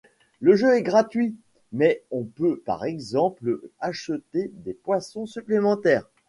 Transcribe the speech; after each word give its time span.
Le 0.39 0.55
jeu 0.55 0.73
est 0.75 0.81
gratuit, 0.81 1.35
mais 1.71 2.01
on 2.09 2.23
peut 2.23 2.59
par 2.65 2.85
exemple 2.85 3.59
acheter 3.81 4.49
des 4.51 4.73
poissons 4.73 5.27
supplémentaires. 5.27 6.09